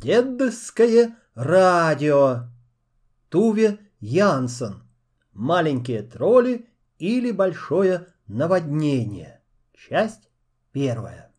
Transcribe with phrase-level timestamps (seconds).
[0.00, 2.44] Дедовское радио.
[3.30, 4.84] Туве Янсен.
[5.32, 6.68] Маленькие тролли
[7.00, 9.42] или большое наводнение.
[9.74, 10.30] Часть
[10.70, 11.32] первая.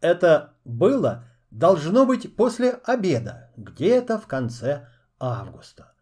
[0.00, 4.88] Это было, должно быть, после обеда, где-то в конце
[5.20, 5.92] августа.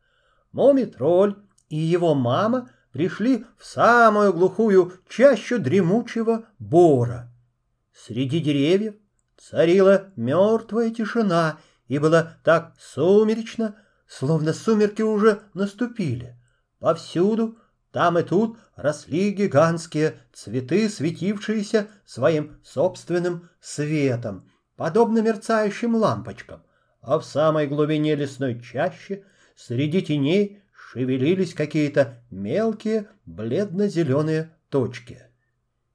[0.52, 1.34] Моми-тролль
[1.68, 7.34] и его мама пришли в самую глухую чащу дремучего бора.
[7.92, 8.94] Среди деревьев
[9.36, 11.58] царила мертвая тишина,
[11.88, 13.76] и было так сумеречно,
[14.06, 16.36] словно сумерки уже наступили.
[16.78, 17.58] Повсюду,
[17.92, 26.62] там и тут, росли гигантские цветы, светившиеся своим собственным светом, подобно мерцающим лампочкам,
[27.00, 29.24] а в самой глубине лесной чащи,
[29.56, 35.22] среди теней, шевелились какие-то мелкие бледно-зеленые точки.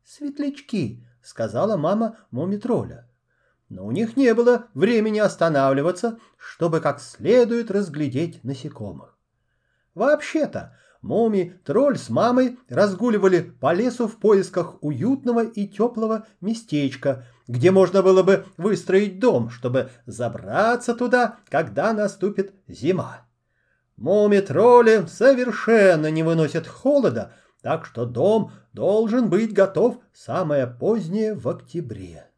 [0.03, 3.08] «Светлячки»,— сказала мама Мумитроля
[3.69, 9.15] но у них не было времени останавливаться, чтобы как следует разглядеть насекомых.
[9.93, 17.71] Вообще-то, Муми, тролль с мамой разгуливали по лесу в поисках уютного и теплого местечка, где
[17.71, 23.25] можно было бы выстроить дом, чтобы забраться туда, когда наступит зима.
[23.95, 32.29] Муми-тролли совершенно не выносят холода, так что дом должен быть готов самое позднее в октябре.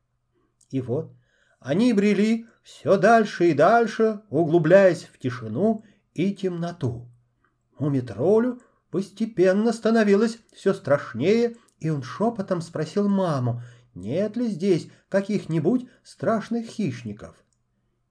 [0.69, 1.11] И вот
[1.61, 7.07] они брели все дальше и дальше, углубляясь в тишину и темноту.
[7.77, 13.61] Мумитролю постепенно становилось все страшнее, и он шепотом спросил маму,
[13.93, 17.35] нет ли здесь каких-нибудь страшных хищников.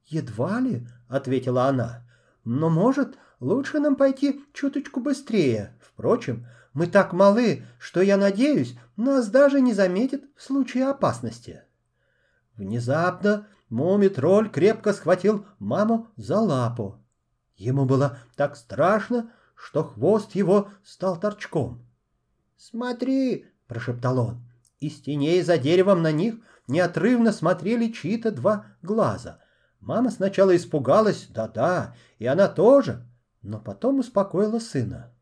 [0.07, 2.05] «Едва ли»,— ответила она,—
[2.45, 5.77] «но, может, лучше нам пойти чуточку быстрее.
[5.81, 11.63] Впрочем, мы так малы, что, я надеюсь, нас даже не заметят в случае опасности».
[12.61, 17.03] Внезапно Муми-тролль крепко схватил маму за лапу.
[17.57, 21.83] Ему было так страшно, что хвост его стал торчком.
[22.59, 24.47] «Смотри!»— прошептал он.
[24.79, 26.35] Из теней за деревом на них
[26.69, 29.41] неотрывно смотрели чьи-то два глаза.
[29.81, 33.07] Мама сначала испугалась, да-да, и она тоже,
[33.41, 35.15] но потом успокоила сына.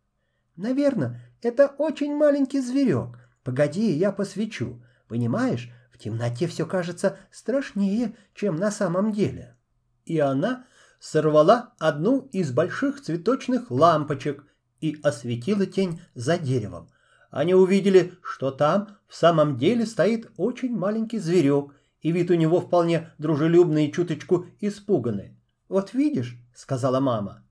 [0.56, 3.16] «Наверное, это очень маленький зверек.
[3.44, 4.82] Погоди, я посвечу.
[5.06, 9.56] Понимаешь, в темноте все кажется страшнее, чем на самом деле.
[10.04, 10.64] И она
[11.00, 14.46] сорвала одну из больших цветочных лампочек
[14.80, 16.88] и осветила тень за деревом.
[17.30, 22.60] Они увидели, что там в самом деле стоит очень маленький зверек, и вид у него
[22.60, 25.36] вполне дружелюбный и чуточку испуганный.
[25.68, 27.44] «Вот видишь»,— сказала мама.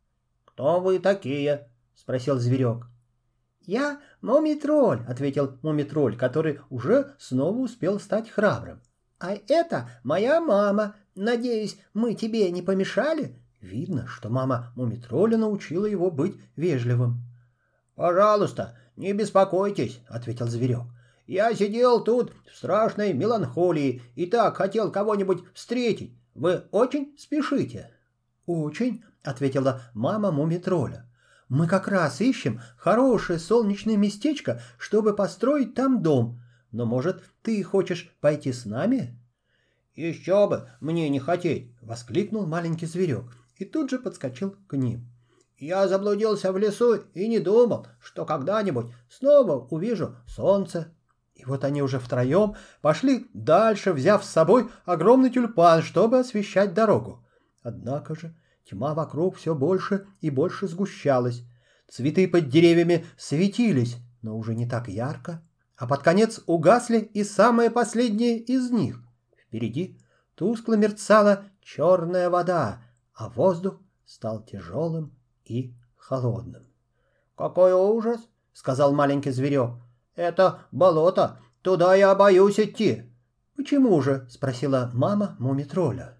[0.46, 2.88] «Кто вы такие?»— спросил зверек.
[3.67, 8.81] «Я Мумитроль»,— ответил Мумитроль, который уже снова успел стать храбрым.
[9.19, 10.95] «А это моя мама.
[11.16, 17.22] Надеюсь, мы тебе не помешали?» Видно, что мама Мумитроля научила его быть вежливым.
[17.95, 20.84] «Пожалуйста, не беспокойтесь»,— ответил зверек.
[21.25, 26.17] «Я сидел тут в страшной меланхолии и так хотел кого-нибудь встретить.
[26.35, 27.91] Вы очень спешите?»
[28.45, 31.06] «Очень»,— ответила мама Мумитроля.
[31.50, 36.41] Мы как раз ищем хорошее солнечное местечко, чтобы построить там дом.
[36.72, 39.18] Но, может, ты хочешь пойти с нами?»
[39.96, 43.25] «Еще бы мне не хотеть!»— воскликнул маленький зверек
[43.56, 45.09] и тут же подскочил к ним.
[45.58, 50.94] «Я заблудился в лесу и не думал, что когда-нибудь снова увижу солнце».
[51.34, 57.25] И вот они уже втроем пошли дальше, взяв с собой огромный тюльпан, чтобы освещать дорогу.
[57.64, 58.35] Однако же
[58.69, 61.44] Тьма вокруг все больше и больше сгущалась.
[61.88, 65.41] Цветы под деревьями светились, но уже не так ярко.
[65.78, 69.01] А под конец угасли и самые последние из них.
[69.47, 69.97] Впереди
[70.35, 72.81] тускло мерцала черная вода,
[73.13, 76.67] а воздух стал тяжелым и холодным.
[77.38, 78.19] «Какой ужас!»—
[78.53, 79.75] сказал маленький зверек.
[80.16, 83.03] «Это болото, туда я боюсь идти».
[83.55, 86.16] «Почему же?»— спросила мама мумитроля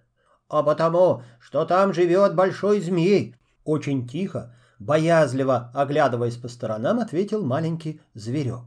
[0.50, 3.36] а потому, что там живет большой змей.
[3.64, 8.62] Очень тихо, боязливо оглядываясь по сторонам, ответил маленький зверек.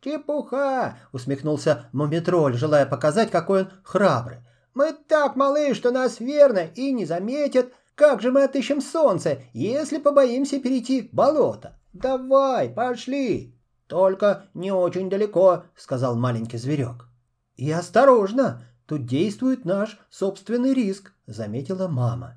[0.00, 4.38] «Чепуха!»— усмехнулся Мумитроль, желая показать, какой он храбрый.
[4.74, 7.72] «Мы так малы, что нас верно и не заметят.
[7.94, 11.78] Как же мы отыщем солнце, если побоимся перейти болото?
[11.92, 13.54] Давай, пошли!»
[13.86, 17.08] «Только не очень далеко»,— сказал маленький зверек.
[17.56, 22.36] «И осторожно!» Тут действует наш собственный риск, заметила мама.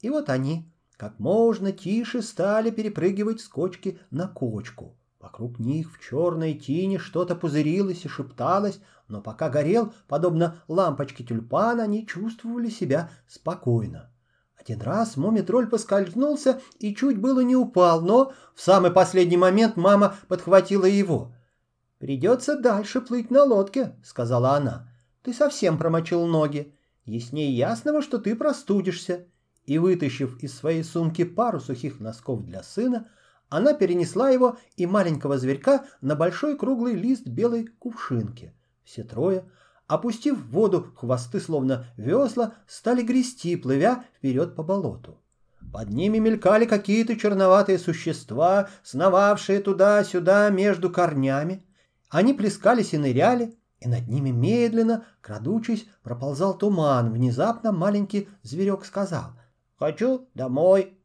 [0.00, 4.96] И вот они как можно тише стали перепрыгивать с кочки на кочку.
[5.20, 11.84] Вокруг них в черной тине что-то пузырилось и шепталось, но пока горел, подобно лампочке тюльпана,
[11.84, 14.10] они чувствовали себя спокойно.
[14.56, 20.16] Один раз мумитроль поскользнулся и чуть было не упал, но в самый последний момент мама
[20.28, 21.32] подхватила его.
[21.98, 24.87] «Придется дальше плыть на лодке»,— сказала она.
[25.28, 26.74] «Ты совсем промочил ноги.
[27.04, 29.26] Яснее ясного, что ты простудишься».
[29.66, 33.08] И, вытащив из своей сумки пару сухих носков для сына,
[33.50, 38.54] она перенесла его и маленького зверька на большой круглый лист белой кувшинки.
[38.84, 39.44] Все трое,
[39.86, 45.18] опустив в воду хвосты словно весла, стали грести, плывя вперед по болоту.
[45.70, 51.66] Под ними мелькали какие-то черноватые существа, сновавшие туда-сюда между корнями.
[52.08, 57.12] Они плескались и ныряли, и над ними медленно, крадучись, проползал туман.
[57.12, 59.32] Внезапно маленький зверек сказал
[59.78, 60.98] «Хочу домой».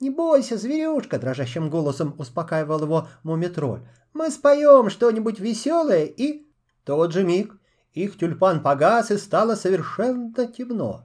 [0.00, 3.86] «Не бойся, зверюшка!»— дрожащим голосом успокаивал его мумитроль.
[4.12, 6.46] «Мы споем что-нибудь веселое и...»
[6.84, 7.56] Тот же миг
[7.92, 11.04] их тюльпан погас и стало совершенно темно.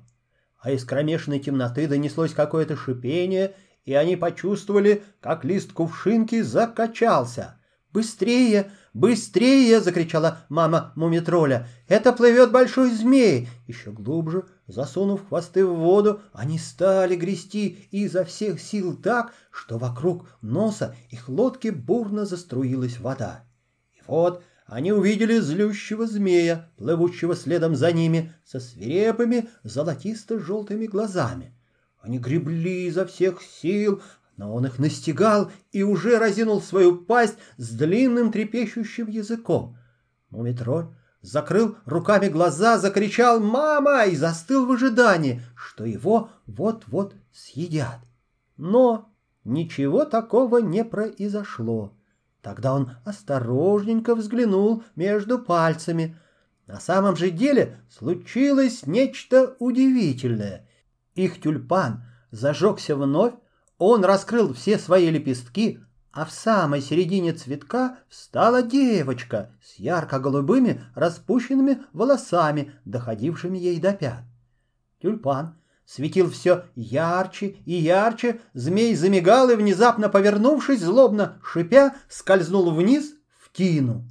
[0.59, 3.55] А из кромешной темноты донеслось какое-то шипение,
[3.85, 7.58] и они почувствовали, как лист кувшинки закачался.
[7.91, 8.71] «Быстрее!
[8.93, 11.67] Быстрее!»— закричала мама мумитроля.
[11.87, 18.61] «Это плывет большой змей!» Еще глубже, засунув хвосты в воду, они стали грести изо всех
[18.61, 23.43] сил так, что вокруг носа их лодки бурно заструилась вода.
[23.93, 31.55] И вот они увидели злющего змея, плывущего следом за ними, со свирепыми золотисто-желтыми глазами.
[32.01, 34.03] Они гребли изо всех сил,
[34.39, 39.77] но он их настигал и уже разинул свою пасть с длинным трепещущим языком.
[40.29, 40.85] Мумитроль
[41.21, 47.99] закрыл руками глаза, закричал «Мама!» и застыл в ожидании, что его вот-вот съедят.
[48.55, 49.13] Но
[49.43, 51.93] ничего такого не произошло.
[52.41, 56.15] Тогда он осторожненько взглянул между пальцами.
[56.65, 60.65] На самом же деле случилось нечто удивительное.
[61.13, 63.33] Их тюльпан зажегся вновь,
[63.79, 65.79] он раскрыл все свои лепестки,
[66.11, 74.23] а в самой середине цветка встала девочка с ярко-голубыми распущенными волосами, доходившими ей до пят.
[75.01, 75.55] Тюльпан
[75.85, 83.51] светил все ярче и ярче, змей замигал и, внезапно повернувшись, злобно шипя, скользнул вниз в
[83.53, 84.05] тину.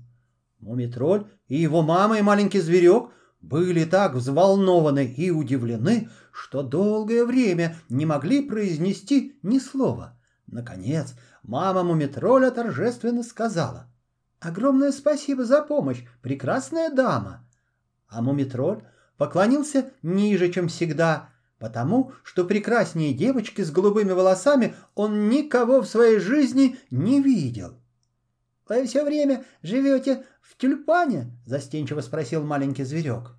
[0.61, 7.77] Мумитроль и его мама и маленький зверек были так взволнованы и удивлены, что долгое время
[7.89, 10.19] не могли произнести ни слова.
[10.47, 13.91] Наконец, мама Мумитроля торжественно сказала
[14.41, 17.47] «Огромное спасибо за помощь, прекрасная дама!»
[18.09, 18.83] А Мумитроль
[19.17, 26.19] поклонился ниже, чем всегда, потому что прекраснее девочки с голубыми волосами он никого в своей
[26.19, 27.79] жизни не видел.
[28.69, 33.33] «Вы все время живете в тюльпане?»— застенчиво спросил маленький зверек.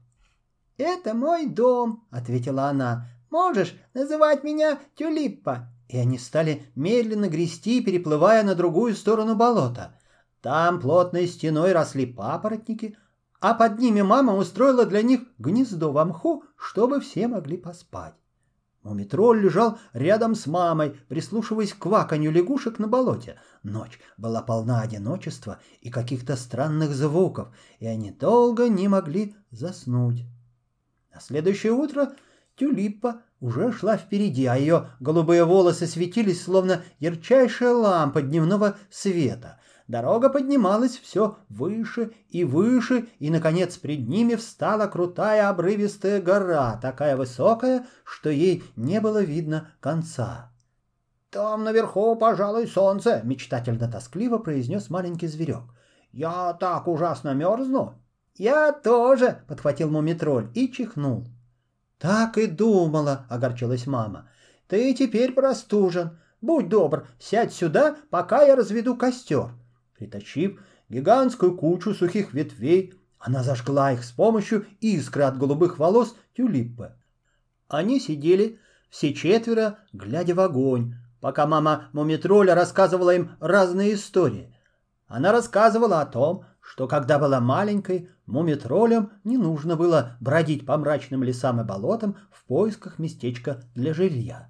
[0.78, 3.08] «Это мой дом»,— ответила она.
[3.30, 5.70] «Можешь называть меня Тюлиппа».
[5.88, 10.00] И они стали медленно грести, переплывая на другую сторону болота.
[10.42, 12.98] Там плотной стеной росли папоротники,
[13.42, 18.14] а под ними мама устроила для них гнездо в мху, чтобы все могли поспать.
[18.84, 23.40] Мумитроль лежал рядом с мамой, прислушиваясь к кваканью лягушек на болоте.
[23.62, 27.50] Ночь была полна одиночества и каких-то странных звуков,
[27.80, 30.24] и они долго не могли заснуть.
[31.14, 32.14] На следующее утро
[32.56, 39.60] Тюлиппа уже шла впереди, а ее голубые волосы светились, словно ярчайшая лампа дневного света.
[39.90, 47.18] Дорога поднималась все выше и выше, и, наконец, пред ними встала крутая обрывистая гора, такая
[47.18, 50.52] высокая, что ей не было видно конца.
[51.32, 55.64] «Там наверху, пожалуй, солнце»,— мечтательно-тоскливо произнес маленький зверек.
[56.12, 57.96] «Я так ужасно мерзну».
[58.36, 61.26] «Я тоже»,— подхватил мумитроль и чихнул.
[61.98, 64.30] «Так и думала»,— огорчилась мама.
[64.68, 66.20] «Ты теперь простужен.
[66.42, 69.50] Будь добр, сядь сюда, пока я разведу костер».
[70.00, 76.94] Притащив гигантскую кучу сухих ветвей, она зажгла их с помощью искры от голубых волос тюлиппы.
[77.68, 84.56] Они сидели все четверо, глядя в огонь, пока мама Мумитроля рассказывала им разные истории.
[85.06, 91.24] Она рассказывала о том, что когда была маленькой, мумитролям не нужно было бродить по мрачным
[91.24, 94.50] лесам и болотам в поисках местечка для жилья.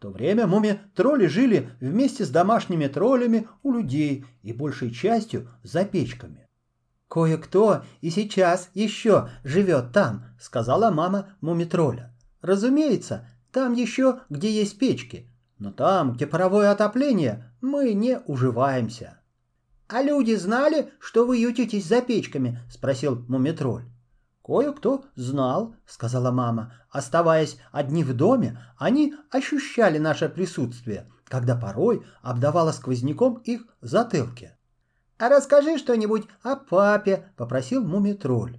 [0.00, 6.48] То время муми-тролли жили вместе с домашними троллями у людей и большей частью за печками.
[7.08, 12.16] «Кое-кто и сейчас еще живет там»,— сказала мама мумитроля.
[12.40, 15.28] «Разумеется, там еще, где есть печки,
[15.58, 19.18] но там, где паровое отопление, мы не уживаемся».
[19.86, 23.84] «А люди знали, что вы ютитесь за печками?»— спросил Мумитроль.
[24.42, 26.72] «Кое-кто знал»,— сказала мама.
[26.90, 34.56] «Оставаясь одни в доме, они ощущали наше присутствие, когда порой обдавало сквозняком их затылки».
[35.18, 38.58] «А расскажи что-нибудь о папе»,— попросил Мумитроль.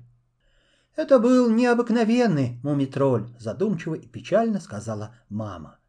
[0.95, 5.79] «Это был необыкновенный Мумитроль»,— задумчиво и печально сказала мама.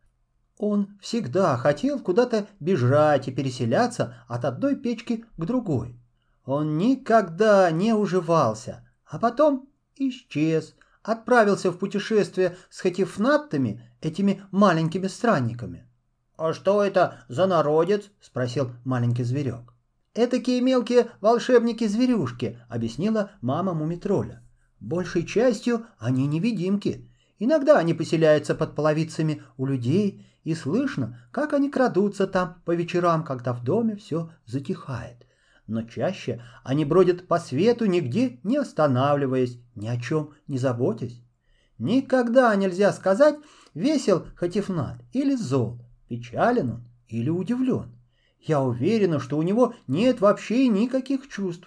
[0.59, 6.01] Он всегда хотел куда-то бежать и переселяться от одной печки к другой.
[6.45, 9.69] Он никогда не уживался, а потом
[10.09, 15.87] исчез, отправился в путешествие с хатифнаттами, этими маленькими странниками.
[16.37, 19.75] «А что это за народец?»— спросил маленький зверек.
[20.15, 24.43] «Этакие мелкие волшебники-зверюшки»,— объяснила мама Мумитроля.
[24.81, 27.09] «Большей частью они невидимки.
[27.39, 33.25] Иногда они поселяются под половицами у людей и слышно, как они крадутся там по вечерам,
[33.25, 35.27] когда в доме все затихает.
[35.73, 41.23] Но чаще они бродят по свету, нигде не останавливаясь, ни о чем не заботясь.
[41.79, 43.37] Никогда нельзя сказать,
[43.73, 47.99] весел Хатифнат или зол, печален он или удивлен.
[48.39, 51.67] Я уверена, что у него нет вообще никаких чувств.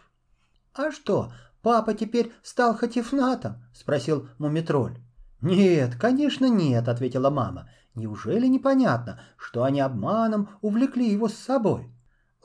[0.75, 1.33] «А что,
[1.63, 4.99] папа теперь стал Хатифнатом?»— спросил Мумитроль.
[5.41, 7.71] «Нет, конечно нет»,— ответила мама.
[7.95, 11.89] Неужели непонятно, что они обманом увлекли его с собой?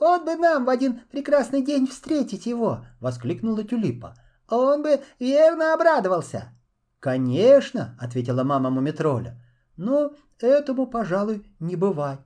[0.01, 4.15] «Вот бы нам в один прекрасный день встретить его!»— воскликнула Тюлипа.
[4.49, 6.53] «Он бы верно обрадовался!»
[6.99, 9.39] «Конечно!»— ответила мама Мумитроля.
[9.77, 12.19] «Но этому, пожалуй, не бывать».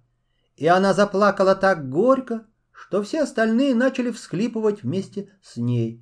[0.56, 6.02] И она заплакала так горько, что все остальные начали всхлипывать вместе с ней.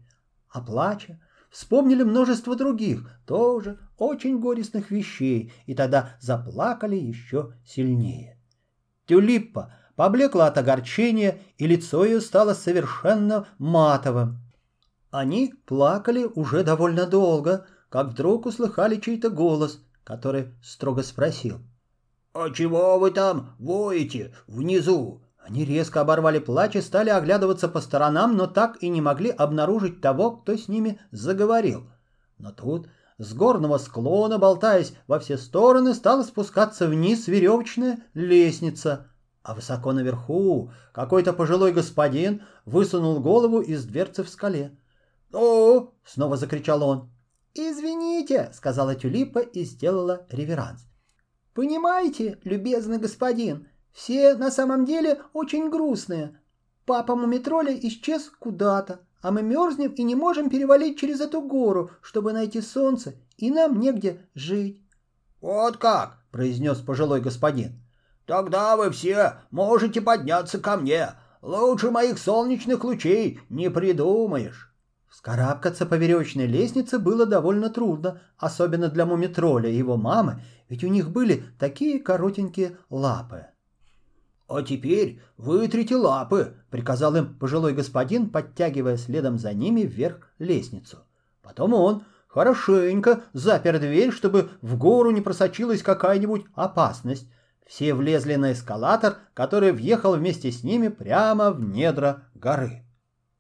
[0.50, 8.40] А плача, вспомнили множество других, тоже очень горестных вещей, и тогда заплакали еще сильнее.
[9.08, 14.40] Тюлиппа поблекла от огорчения, и лицо ее стало совершенно матовым.
[15.12, 21.60] Они плакали уже довольно долго, как вдруг услыхали чей-то голос, который строго спросил.
[22.34, 25.22] «А чего вы там воете внизу?
[25.38, 30.02] Они резко оборвали плач и стали оглядываться по сторонам, но так и не могли обнаружить
[30.02, 31.90] того, кто с ними заговорил.
[32.40, 39.12] Но тут с горного склона, болтаясь во все стороны, стала спускаться вниз веревочная лестница,
[39.44, 44.76] а высоко наверху какой-то пожилой господин высунул голову из дверцы в скале.
[45.34, 47.10] «О!»— снова закричал он.
[47.54, 50.88] «Извините»,— сказала Тюлипа и сделала реверанс.
[51.54, 56.40] «Понимаете, любезный господин, все на самом деле очень грустные.
[56.86, 62.34] Папа Мумитроля исчез куда-то, а мы мерзнем и не можем перевалить через эту гору, чтобы
[62.34, 64.82] найти солнце, и нам негде жить.
[65.42, 67.83] «Вот как!»— произнес пожилой господин.
[68.26, 71.10] «Тогда вы все можете подняться ко мне.
[71.42, 74.74] Лучше моих солнечных лучей не придумаешь».
[75.10, 80.88] Вскарабкаться по веревочной лестнице было довольно трудно, особенно для мумитроля и его мамы, ведь у
[80.88, 83.46] них были такие коротенькие лапы.
[84.48, 90.98] «А теперь вытрите лапы»,— приказал им пожилой господин, подтягивая следом за ними вверх лестницу.
[91.42, 97.28] Потом он хорошенько запер дверь, чтобы в гору не просочилась какая-нибудь опасность.
[97.66, 102.84] Все влезли на эскалатор, который въехал вместе с ними прямо в недра горы.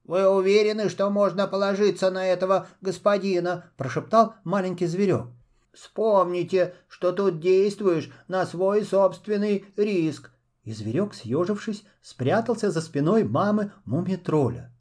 [0.05, 5.27] «Вы уверены, что можно положиться на этого господина?»— прошептал маленький зверек.
[5.73, 10.31] «Вспомните, что тут действуешь на свой собственный риск.
[10.63, 14.73] И зверек, съежившись, спрятался за спиной мамы мумитроля.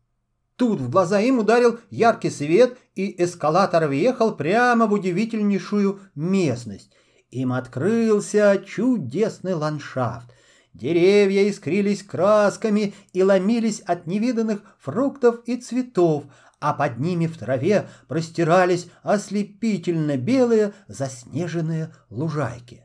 [0.56, 6.92] Тут в глаза им ударил яркий свет, и эскалатор въехал прямо в удивительнейшую местность.
[7.32, 10.30] Им открылся чудесный ландшафт.
[10.74, 16.24] Деревья искрились красками и ломились от невиданных фруктов и цветов,
[16.60, 22.84] а под ними в траве простирались ослепительно белые заснеженные лужайки.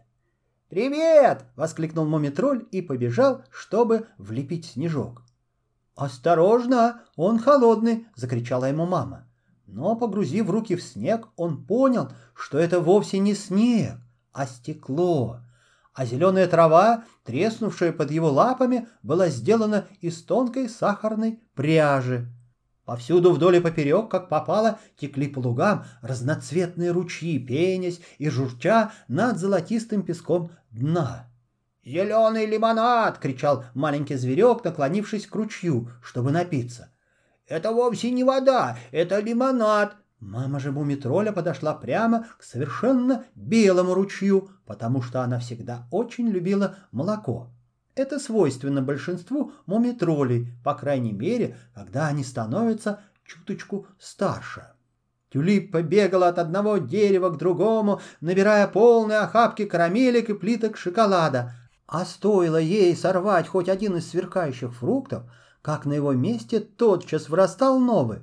[0.70, 5.24] «Привет!»— воскликнул Мумитроль и побежал, чтобы влепить снежок.
[5.96, 9.27] «Осторожно, он холодный!»— закричала ему мама.
[9.66, 13.98] Но, погрузив руки в снег, он понял, что это вовсе не снег,
[14.38, 15.41] а стекло.
[15.96, 22.27] А зеленая трава, треснувшая под его лапами, была сделана из тонкой сахарной пряжи.
[22.86, 29.39] Повсюду вдоль и поперек, как попало, текли по лугам разноцветные ручьи, пенясь и журча над
[29.39, 31.27] золотистым песком дна.
[31.84, 36.91] «Зеленый лимонад!»— кричал маленький зверек, наклонившись к ручью, чтобы напиться.
[37.48, 44.50] «Это вовсе не вода, это лимонад!» Мама же Мумитроля подошла прямо к совершенно белому ручью,
[44.66, 47.52] потому что она всегда очень любила молоко.
[47.94, 54.68] Это свойственно большинству мумитролей, по крайней мере, когда они становятся чуточку старше.
[55.32, 61.54] Тюлиппа бегала от одного дерева к другому, набирая полные охапки карамелек и плиток шоколада.
[61.86, 65.24] А стоило ей сорвать хоть один из сверкающих фруктов,
[65.62, 68.20] как на его месте тотчас вырастал новый.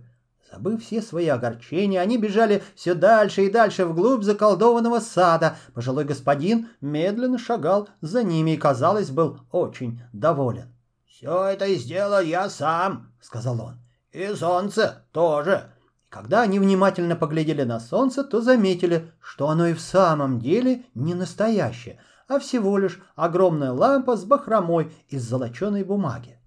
[0.54, 5.56] Забыв все свои огорчения, они бежали все дальше и дальше вглубь заколдованного сада.
[5.74, 10.72] Пожилой господин медленно шагал за ними и, казалось, был очень доволен.
[11.08, 13.80] «Все это сделал я сам»,— сказал он.
[14.12, 15.72] «И солнце тоже».
[16.08, 21.14] Когда они внимательно поглядели на солнце, то заметили, что оно и в самом деле не
[21.14, 26.38] настоящее, а всего лишь огромная лампа с бахромой из золоченой бумаги.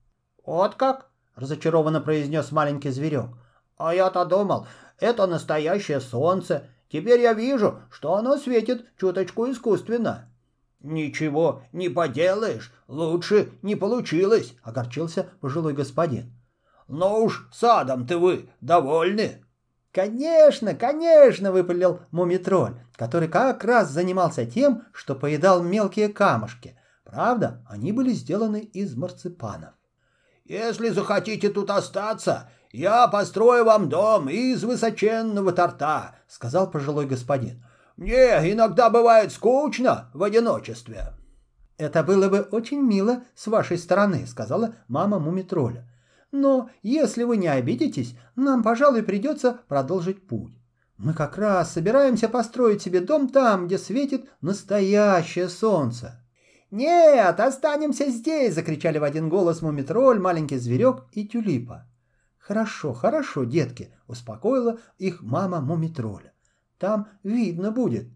[0.45, 3.31] «Вот как?»— разочарованно произнес маленький зверек.
[3.77, 4.67] «А я-то думал,
[4.99, 6.67] это настоящее солнце.
[6.89, 10.29] Теперь я вижу, что оно светит чуточку искусственно».
[10.79, 16.33] «Ничего не поделаешь, лучше не получилось»,— огорчился пожилой господин.
[16.87, 19.43] «Но уж садом-то вы довольны?»
[19.91, 26.79] «Конечно, конечно!»— выпалил мумитроль, который как раз занимался тем, что поедал мелкие камушки.
[27.03, 29.73] Правда, они были сделаны из марципанов.
[30.47, 37.63] «Если захотите тут остаться, я построю вам дом из высоченного торта»,— сказал пожилой господин.
[37.95, 41.13] «Мне иногда бывает скучно в одиночестве».
[41.77, 45.87] «Это было бы очень мило с вашей стороны»,— сказала мама мумитроля.
[46.31, 50.53] Но если вы не обидитесь, нам, пожалуй, придется продолжить путь.
[50.97, 56.23] Мы как раз собираемся построить себе дом там, где светит настоящее солнце.
[56.69, 61.85] «Нет, останемся здесь!»— закричали в один голос Мумитроль, маленький зверек и Тюлипа.
[62.37, 66.33] «Хорошо, хорошо, детки!»— успокоила их мама Мумитроля.
[66.77, 68.09] «Там видно будет!»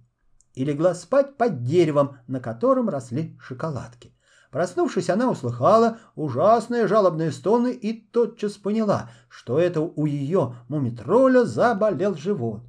[0.53, 4.13] И легла спать под деревом, на котором росли шоколадки.
[4.51, 12.15] Проснувшись, она услыхала ужасные жалобные стоны и тотчас поняла, что это у ее мумитроля заболел
[12.15, 12.61] живот.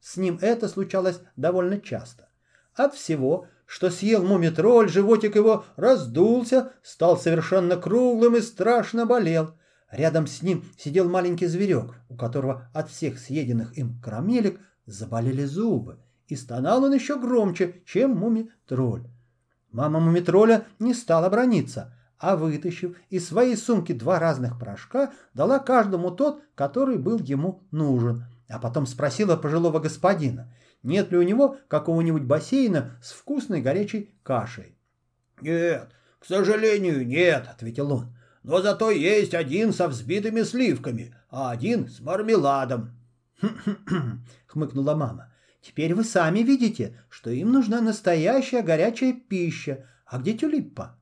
[0.00, 2.30] С ним это случалось довольно часто.
[2.74, 9.54] От всего, что съел мумитроль, животик его раздулся, стал совершенно круглым и страшно болел.
[9.90, 15.98] Рядом с ним сидел маленький зверек, у которого от всех съеденных им карамелек заболели зубы,
[16.28, 19.08] и стонал он еще громче, чем мумитроль.
[19.72, 26.10] Мама Мумитроля не стала брониться, а вытащив из своей сумки два разных порошка, дала каждому
[26.10, 32.22] тот, который был ему нужен, а потом спросила пожилого господина, нет ли у него какого-нибудь
[32.22, 34.78] бассейна с вкусной горячей кашей.
[35.40, 41.88] «Нет, к сожалению, нет»,— ответил он, «но зато есть один со взбитыми сливками, а один
[41.88, 42.96] с мармеладом».
[43.40, 45.32] «Хм-хм-хм»,— хмыкнула мама,
[45.66, 49.84] Теперь вы сами видите, что им нужна настоящая горячая пища.
[50.06, 50.96] А где тюлиппа?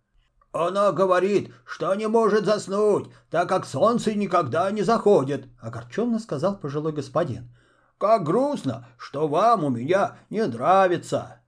[0.53, 6.95] Она говорит, что не может заснуть, так как солнце никогда не заходит, огорченно сказал пожилой
[6.95, 7.55] господин.
[7.99, 11.41] Как грустно, что вам у меня не нравится.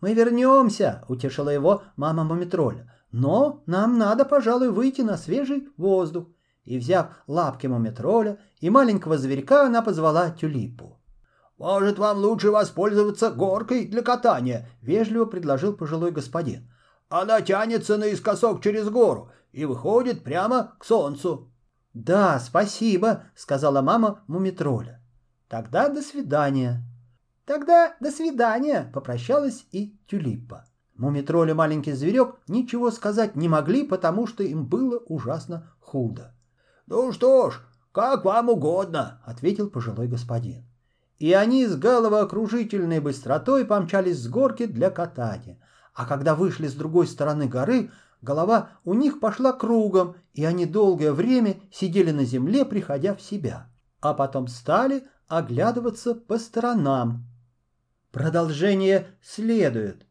[0.00, 2.92] Мы вернемся, утешила его мама Мумитроля.
[3.12, 6.28] Но нам надо, пожалуй, выйти на свежий воздух.
[6.64, 11.00] И, взяв лапки Мумитроля и маленького зверька, она позвала тюлипу.
[11.58, 16.70] «Может, вам лучше воспользоваться горкой для катания?»— вежливо предложил пожилой господин.
[17.08, 21.50] «Она тянется наискосок через гору и выходит прямо к солнцу».
[21.94, 25.00] «Да, спасибо»,— сказала мама Мумитроля.
[25.48, 26.82] «Тогда до свидания».
[27.44, 30.64] «Тогда до свидания»,— попрощалась и Тюлиппа.
[30.96, 36.34] Мумитроль и маленький зверек ничего сказать не могли, потому что им было ужасно худо.
[36.86, 37.60] «Ну что ж,
[37.92, 40.64] как вам угодно»,— ответил пожилой господин
[41.18, 45.58] и они с головоокружительной быстротой помчались с горки для катания.
[45.94, 51.12] А когда вышли с другой стороны горы, голова у них пошла кругом, и они долгое
[51.12, 53.68] время сидели на земле, приходя в себя.
[54.00, 57.26] А потом стали оглядываться по сторонам.
[58.12, 60.05] Продолжение следует.